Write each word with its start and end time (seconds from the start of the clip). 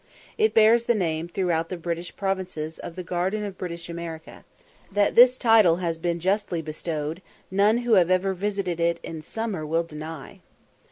It 0.35 0.55
bears 0.55 0.85
the 0.85 0.95
name 0.95 1.27
throughout 1.27 1.69
the 1.69 1.77
British 1.77 2.15
provinces 2.15 2.79
of 2.79 2.95
the 2.95 3.03
"Garden 3.03 3.43
of 3.45 3.55
British 3.59 3.87
America." 3.87 4.45
That 4.91 5.13
this 5.13 5.37
title 5.37 5.75
has 5.75 5.99
been 5.99 6.19
justly 6.19 6.63
bestowed, 6.63 7.21
none 7.51 7.77
who 7.85 7.93
have 7.93 8.09
ever 8.09 8.33
visited 8.33 8.79
it 8.79 8.99
in 9.03 9.21
summer 9.21 9.63
will 9.63 9.83
deny. 9.83 10.39